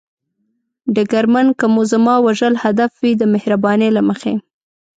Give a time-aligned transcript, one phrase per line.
[0.95, 4.33] ډګرمن: که مو زما وژل هدف وي، د مهربانۍ له مخې.